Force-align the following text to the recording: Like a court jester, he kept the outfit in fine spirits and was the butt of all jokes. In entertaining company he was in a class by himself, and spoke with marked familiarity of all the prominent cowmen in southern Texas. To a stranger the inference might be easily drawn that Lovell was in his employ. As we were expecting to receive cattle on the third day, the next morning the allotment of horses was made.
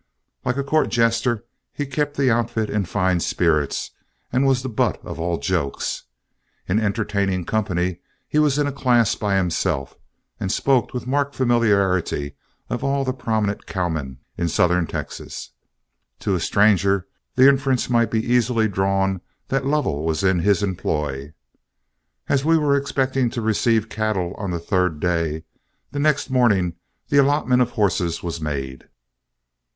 Like 0.43 0.57
a 0.57 0.63
court 0.63 0.89
jester, 0.89 1.43
he 1.71 1.85
kept 1.85 2.17
the 2.17 2.31
outfit 2.31 2.71
in 2.71 2.85
fine 2.85 3.19
spirits 3.19 3.91
and 4.33 4.47
was 4.47 4.63
the 4.63 4.67
butt 4.67 4.99
of 5.05 5.19
all 5.19 5.37
jokes. 5.37 6.05
In 6.67 6.79
entertaining 6.79 7.45
company 7.45 7.99
he 8.27 8.39
was 8.39 8.57
in 8.57 8.65
a 8.65 8.71
class 8.71 9.13
by 9.13 9.35
himself, 9.35 9.99
and 10.39 10.51
spoke 10.51 10.91
with 10.91 11.05
marked 11.05 11.35
familiarity 11.35 12.33
of 12.67 12.83
all 12.83 13.05
the 13.05 13.13
prominent 13.13 13.67
cowmen 13.67 14.17
in 14.39 14.47
southern 14.49 14.87
Texas. 14.87 15.51
To 16.21 16.33
a 16.33 16.39
stranger 16.39 17.07
the 17.35 17.47
inference 17.47 17.87
might 17.87 18.09
be 18.09 18.25
easily 18.33 18.67
drawn 18.67 19.21
that 19.49 19.67
Lovell 19.67 20.03
was 20.03 20.23
in 20.23 20.39
his 20.39 20.63
employ. 20.63 21.31
As 22.27 22.43
we 22.43 22.57
were 22.57 22.75
expecting 22.75 23.29
to 23.29 23.39
receive 23.39 23.87
cattle 23.87 24.33
on 24.39 24.49
the 24.49 24.59
third 24.59 24.99
day, 24.99 25.43
the 25.91 25.99
next 25.99 26.31
morning 26.31 26.73
the 27.09 27.19
allotment 27.19 27.61
of 27.61 27.69
horses 27.69 28.23
was 28.23 28.41
made. 28.41 28.89